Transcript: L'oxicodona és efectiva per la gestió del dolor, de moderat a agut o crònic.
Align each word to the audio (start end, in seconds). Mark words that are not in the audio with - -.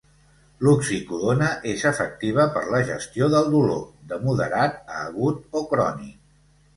L'oxicodona 0.67 1.49
és 1.71 1.83
efectiva 1.89 2.45
per 2.55 2.63
la 2.75 2.79
gestió 2.87 3.27
del 3.33 3.51
dolor, 3.57 3.83
de 4.15 4.19
moderat 4.23 4.81
a 4.95 5.05
agut 5.11 5.59
o 5.61 5.63
crònic. 5.75 6.17